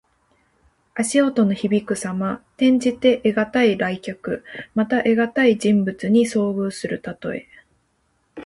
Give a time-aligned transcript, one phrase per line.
[0.95, 2.37] 足音のひびくさま。
[2.57, 4.43] 転じて、得難い来客。
[4.73, 7.47] また、得難い人物に遭遇するたとえ。